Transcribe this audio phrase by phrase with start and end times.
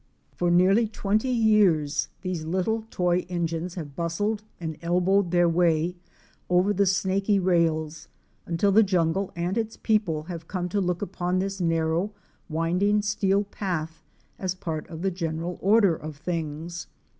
[0.33, 5.95] For nearly twenty years these little toy engines have bustled and elbowed their way
[6.49, 8.07] over the snaky rails,
[8.47, 12.13] until the jungle and its people have come to look upon this narrow
[12.49, 14.01] winding steel path
[14.39, 16.87] as part of the general order of things.